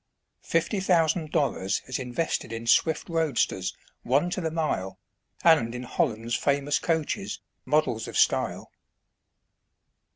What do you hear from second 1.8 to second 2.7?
is invested in